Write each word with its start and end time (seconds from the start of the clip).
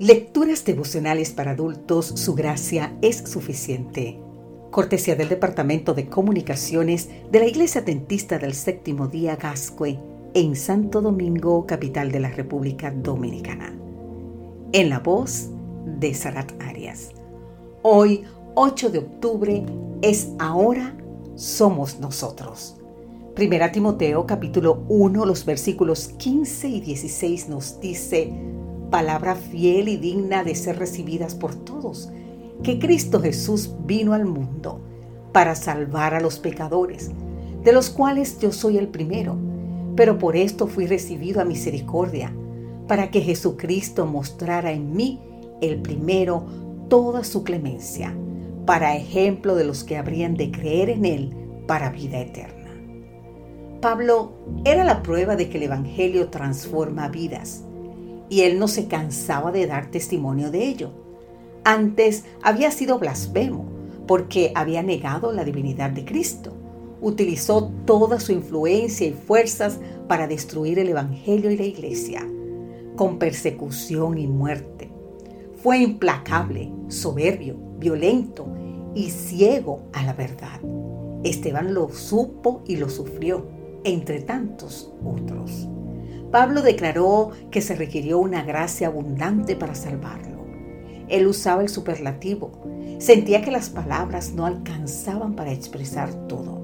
Lecturas 0.00 0.64
devocionales 0.64 1.32
para 1.32 1.50
adultos, 1.50 2.06
su 2.06 2.36
gracia 2.36 2.96
es 3.02 3.16
suficiente. 3.16 4.20
Cortesía 4.70 5.16
del 5.16 5.28
Departamento 5.28 5.92
de 5.92 6.08
Comunicaciones 6.08 7.08
de 7.32 7.40
la 7.40 7.46
Iglesia 7.46 7.80
Dentista 7.80 8.38
del 8.38 8.54
Séptimo 8.54 9.08
Día 9.08 9.34
Gascue 9.34 9.98
en 10.34 10.54
Santo 10.54 11.02
Domingo, 11.02 11.66
capital 11.66 12.12
de 12.12 12.20
la 12.20 12.30
República 12.30 12.92
Dominicana. 12.92 13.76
En 14.70 14.88
la 14.88 15.00
voz 15.00 15.48
de 15.84 16.14
Sarat 16.14 16.52
Arias. 16.62 17.10
Hoy, 17.82 18.22
8 18.54 18.90
de 18.90 18.98
octubre, 19.00 19.66
es 20.00 20.28
ahora, 20.38 20.96
somos 21.34 21.98
nosotros. 21.98 22.76
Primera 23.34 23.72
Timoteo 23.72 24.26
capítulo 24.26 24.84
1, 24.88 25.26
los 25.26 25.44
versículos 25.44 26.08
15 26.18 26.68
y 26.68 26.80
16 26.82 27.48
nos 27.48 27.80
dice, 27.80 28.32
palabra 28.90 29.34
fiel 29.34 29.88
y 29.88 29.96
digna 29.96 30.44
de 30.44 30.54
ser 30.54 30.78
recibidas 30.78 31.34
por 31.34 31.54
todos, 31.54 32.10
que 32.62 32.78
Cristo 32.78 33.20
Jesús 33.20 33.74
vino 33.84 34.14
al 34.14 34.24
mundo 34.24 34.80
para 35.32 35.54
salvar 35.54 36.14
a 36.14 36.20
los 36.20 36.38
pecadores, 36.38 37.10
de 37.62 37.72
los 37.72 37.90
cuales 37.90 38.38
yo 38.38 38.52
soy 38.52 38.78
el 38.78 38.88
primero, 38.88 39.36
pero 39.94 40.18
por 40.18 40.36
esto 40.36 40.66
fui 40.66 40.86
recibido 40.86 41.40
a 41.40 41.44
misericordia, 41.44 42.32
para 42.86 43.10
que 43.10 43.20
Jesucristo 43.20 44.06
mostrara 44.06 44.72
en 44.72 44.92
mí 44.94 45.20
el 45.60 45.82
primero 45.82 46.46
toda 46.88 47.24
su 47.24 47.44
clemencia, 47.44 48.14
para 48.64 48.96
ejemplo 48.96 49.54
de 49.54 49.64
los 49.64 49.84
que 49.84 49.96
habrían 49.96 50.34
de 50.34 50.50
creer 50.50 50.90
en 50.90 51.04
Él 51.04 51.36
para 51.66 51.90
vida 51.90 52.18
eterna. 52.18 52.54
Pablo 53.80 54.32
era 54.64 54.84
la 54.84 55.02
prueba 55.02 55.36
de 55.36 55.48
que 55.48 55.58
el 55.58 55.64
Evangelio 55.64 56.28
transforma 56.30 57.08
vidas 57.08 57.64
y 58.28 58.42
él 58.42 58.58
no 58.58 58.68
se 58.68 58.88
cansaba 58.88 59.52
de 59.52 59.66
dar 59.66 59.90
testimonio 59.90 60.50
de 60.50 60.66
ello. 60.66 60.90
Antes 61.64 62.24
había 62.42 62.70
sido 62.70 62.98
blasfemo 62.98 63.66
porque 64.06 64.52
había 64.54 64.82
negado 64.82 65.32
la 65.32 65.44
divinidad 65.44 65.90
de 65.90 66.04
Cristo. 66.04 66.52
Utilizó 67.00 67.70
toda 67.84 68.18
su 68.18 68.32
influencia 68.32 69.06
y 69.06 69.12
fuerzas 69.12 69.78
para 70.08 70.26
destruir 70.26 70.78
el 70.78 70.88
Evangelio 70.88 71.50
y 71.50 71.56
la 71.56 71.64
iglesia, 71.64 72.26
con 72.96 73.18
persecución 73.18 74.18
y 74.18 74.26
muerte. 74.26 74.90
Fue 75.62 75.78
implacable, 75.78 76.72
soberbio, 76.88 77.56
violento 77.78 78.46
y 78.94 79.10
ciego 79.10 79.82
a 79.92 80.02
la 80.04 80.14
verdad. 80.14 80.60
Esteban 81.22 81.74
lo 81.74 81.90
supo 81.90 82.62
y 82.66 82.76
lo 82.76 82.88
sufrió, 82.88 83.46
entre 83.84 84.22
tantos 84.22 84.92
otros. 85.04 85.68
Pablo 86.30 86.60
declaró 86.62 87.30
que 87.50 87.62
se 87.62 87.74
requirió 87.74 88.18
una 88.18 88.42
gracia 88.42 88.88
abundante 88.88 89.56
para 89.56 89.74
salvarlo. 89.74 90.44
Él 91.08 91.26
usaba 91.26 91.62
el 91.62 91.68
superlativo. 91.68 92.50
Sentía 92.98 93.42
que 93.42 93.50
las 93.50 93.70
palabras 93.70 94.32
no 94.32 94.44
alcanzaban 94.44 95.34
para 95.34 95.52
expresar 95.52 96.12
todo. 96.28 96.60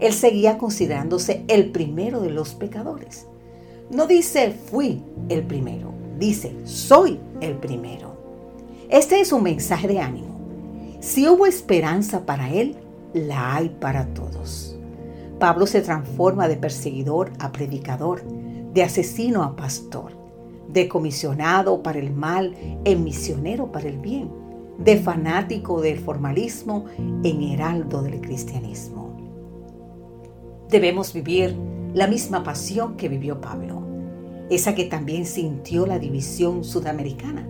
Él 0.00 0.12
seguía 0.12 0.58
considerándose 0.58 1.44
el 1.48 1.70
primero 1.70 2.20
de 2.20 2.30
los 2.30 2.54
pecadores. 2.54 3.26
No 3.90 4.06
dice 4.06 4.50
fui 4.50 5.02
el 5.28 5.44
primero, 5.44 5.92
dice 6.18 6.54
soy 6.64 7.20
el 7.40 7.54
primero. 7.54 8.16
Este 8.88 9.20
es 9.20 9.32
un 9.32 9.42
mensaje 9.42 9.86
de 9.86 10.00
ánimo. 10.00 10.38
Si 11.00 11.28
hubo 11.28 11.46
esperanza 11.46 12.26
para 12.26 12.50
él, 12.50 12.76
la 13.12 13.54
hay 13.54 13.68
para 13.68 14.06
todos. 14.06 14.76
Pablo 15.38 15.66
se 15.66 15.82
transforma 15.82 16.48
de 16.48 16.56
perseguidor 16.56 17.30
a 17.38 17.52
predicador 17.52 18.22
de 18.78 18.84
asesino 18.84 19.42
a 19.42 19.56
pastor, 19.56 20.12
de 20.68 20.86
comisionado 20.86 21.82
para 21.82 21.98
el 21.98 22.12
mal 22.12 22.54
en 22.84 23.02
misionero 23.02 23.72
para 23.72 23.88
el 23.88 23.98
bien, 23.98 24.30
de 24.78 24.98
fanático 24.98 25.80
del 25.80 25.98
formalismo 25.98 26.84
en 26.96 27.42
heraldo 27.42 28.02
del 28.02 28.20
cristianismo. 28.20 29.16
Debemos 30.70 31.12
vivir 31.12 31.56
la 31.92 32.06
misma 32.06 32.44
pasión 32.44 32.96
que 32.96 33.08
vivió 33.08 33.40
Pablo, 33.40 33.82
esa 34.48 34.76
que 34.76 34.84
también 34.84 35.26
sintió 35.26 35.84
la 35.84 35.98
división 35.98 36.62
sudamericana. 36.62 37.48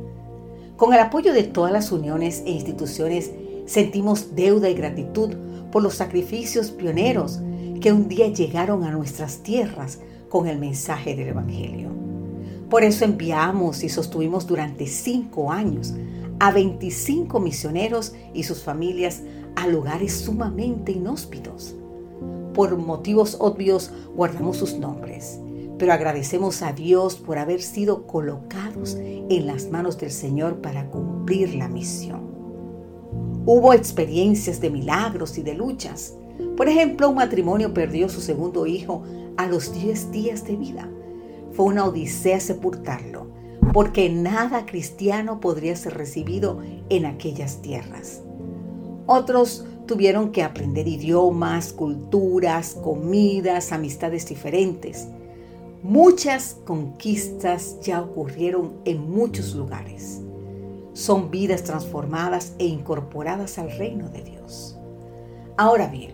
Con 0.79 0.95
el 0.95 1.01
apoyo 1.01 1.35
de 1.35 1.43
todas 1.43 1.73
las 1.73 1.93
uniones 1.93 2.43
e 2.47 2.53
instituciones 2.53 3.33
sentimos 3.67 4.35
deuda 4.35 4.71
y 4.71 4.75
gratitud 4.75 5.35
por 5.71 5.83
los 5.83 5.93
sacrificios 5.93 6.71
pioneros 6.71 7.41
que 7.83 7.93
un 7.93 8.09
día 8.09 8.29
llegaron 8.29 8.83
a 8.83 8.93
nuestras 8.93 9.43
tierras 9.43 9.99
con 10.29 10.47
el 10.47 10.59
mensaje 10.59 11.15
del 11.15 11.29
Evangelio. 11.29 11.91
Por 12.71 12.85
eso 12.85 13.05
enviamos 13.05 13.83
y 13.83 13.89
sostuvimos 13.89 14.47
durante 14.47 14.87
cinco 14.87 15.51
años 15.51 15.95
a 16.39 16.53
25 16.53 17.41
misioneros 17.41 18.15
y 18.35 18.43
sus 18.43 18.63
familias 18.63 19.23
a 19.57 19.67
lugares 19.67 20.13
sumamente 20.13 20.93
inhóspitos. 20.93 21.75
Por 22.55 22.77
motivos 22.77 23.37
obvios 23.41 23.91
guardamos 24.15 24.57
sus 24.57 24.75
nombres, 24.75 25.41
pero 25.79 25.93
agradecemos 25.93 26.63
a 26.63 26.73
Dios 26.73 27.17
por 27.17 27.39
haber 27.39 27.63
sido 27.63 28.07
colocados 28.07 28.97
en 28.99 29.47
las 29.47 29.71
manos 29.71 29.99
del 29.99 30.11
Señor 30.11 30.61
para 30.61 30.91
cumplir 30.91 31.55
la 31.55 31.69
misión. 31.69 32.28
Hubo 33.47 33.73
experiencias 33.73 34.61
de 34.61 34.71
milagros 34.71 35.39
y 35.39 35.43
de 35.43 35.55
luchas. 35.55 36.15
Por 36.57 36.69
ejemplo, 36.69 37.09
un 37.09 37.17
matrimonio 37.17 37.73
perdió 37.73 38.09
su 38.09 38.21
segundo 38.21 38.67
hijo 38.67 39.03
a 39.37 39.47
los 39.47 39.73
10 39.73 40.11
días 40.11 40.45
de 40.45 40.57
vida. 40.57 40.89
Fue 41.53 41.67
una 41.67 41.87
odisea 41.87 42.41
sepultarlo, 42.41 43.29
porque 43.73 44.11
nada 44.11 44.67
cristiano 44.67 45.41
podría 45.41 45.77
ser 45.77 45.95
recibido 45.95 46.61
en 46.89 47.07
aquellas 47.07 47.63
tierras. 47.63 48.23
Otros 49.07 49.65
tuvieron 49.87 50.31
que 50.33 50.43
aprender 50.43 50.87
idiomas, 50.87 51.73
culturas, 51.73 52.77
comidas, 52.83 53.73
amistades 53.73 54.29
diferentes. 54.29 55.09
Muchas 55.83 56.59
conquistas 56.67 57.81
ya 57.81 58.03
ocurrieron 58.03 58.75
en 58.85 59.11
muchos 59.11 59.55
lugares. 59.55 60.21
Son 61.09 61.31
vidas 61.31 61.65
transformadas 61.65 62.53
e 62.59 62.67
incorporadas 62.67 63.59
al 63.59 63.71
reino 63.71 64.11
de 64.11 64.25
Dios. 64.25 64.77
Ahora 65.57 65.87
bien, 65.87 66.13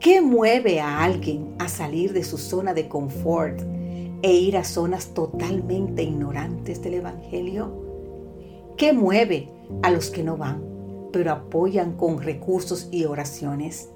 ¿Qué 0.00 0.20
mueve 0.20 0.80
a 0.80 1.04
alguien 1.04 1.54
a 1.60 1.68
salir 1.68 2.12
de 2.12 2.24
su 2.24 2.36
zona 2.36 2.74
de 2.74 2.88
confort 2.88 3.60
e 4.22 4.32
ir 4.32 4.56
a 4.56 4.64
zonas 4.64 5.14
totalmente 5.14 6.02
ignorantes 6.02 6.82
del 6.82 6.94
Evangelio? 6.94 8.74
¿Qué 8.76 8.92
mueve 8.92 9.48
a 9.84 9.92
los 9.92 10.10
que 10.10 10.24
no 10.24 10.36
van, 10.36 10.64
pero 11.12 11.30
apoyan 11.30 11.92
con 11.92 12.20
recursos 12.20 12.88
y 12.90 13.04
oraciones? 13.04 13.88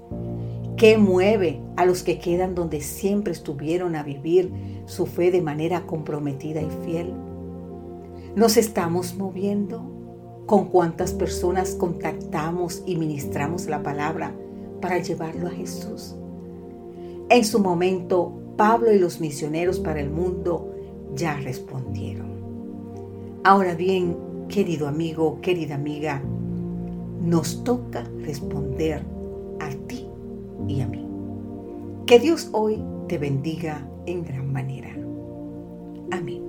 ¿Qué 0.77 0.97
mueve 0.97 1.59
a 1.75 1.85
los 1.85 2.01
que 2.03 2.17
quedan 2.17 2.55
donde 2.55 2.79
siempre 2.79 3.33
estuvieron 3.33 3.97
a 3.97 4.03
vivir 4.03 4.53
su 4.85 5.05
fe 5.05 5.31
de 5.31 5.41
manera 5.41 5.85
comprometida 5.85 6.61
y 6.61 6.69
fiel? 6.85 7.11
¿Nos 8.37 8.55
estamos 8.55 9.13
moviendo? 9.13 9.96
¿Con 10.47 10.69
cuántas 10.69 11.13
personas 11.13 11.75
contactamos 11.75 12.81
y 12.87 12.95
ministramos 12.95 13.67
la 13.67 13.83
palabra? 13.83 14.33
para 14.81 14.99
llevarlo 14.99 15.47
a 15.47 15.51
Jesús. 15.51 16.15
En 17.29 17.43
su 17.43 17.59
momento, 17.59 18.31
Pablo 18.55 18.91
y 18.91 18.99
los 18.99 19.19
misioneros 19.19 19.79
para 19.79 19.99
el 19.99 20.09
mundo 20.09 20.73
ya 21.15 21.37
respondieron. 21.37 22.27
Ahora 23.43 23.75
bien, 23.75 24.15
querido 24.49 24.87
amigo, 24.87 25.39
querida 25.41 25.75
amiga, 25.75 26.21
nos 27.21 27.63
toca 27.63 28.03
responder 28.21 29.03
a 29.59 29.69
ti 29.87 30.07
y 30.67 30.81
a 30.81 30.87
mí. 30.87 31.05
Que 32.05 32.19
Dios 32.19 32.49
hoy 32.53 32.81
te 33.07 33.17
bendiga 33.17 33.87
en 34.05 34.23
gran 34.23 34.51
manera. 34.51 34.89
Amén. 36.11 36.46